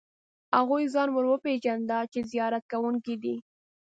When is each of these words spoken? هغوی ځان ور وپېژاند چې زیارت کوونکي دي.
هغوی 0.57 0.83
ځان 0.93 1.09
ور 1.11 1.25
وپېژاند 1.27 1.91
چې 2.11 2.19
زیارت 2.31 2.63
کوونکي 2.71 3.15
دي. 3.23 3.35